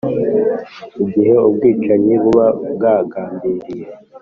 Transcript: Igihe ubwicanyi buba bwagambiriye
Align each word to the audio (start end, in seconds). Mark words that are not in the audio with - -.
Igihe 1.03 1.33
ubwicanyi 1.49 2.13
buba 2.23 2.47
bwagambiriye 2.73 3.85